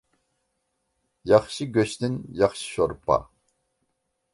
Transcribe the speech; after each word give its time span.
ياخشى 1.33 1.67
گۆشتىن 1.77 2.19
ياخشى 2.43 2.69
شورپا. 2.75 3.23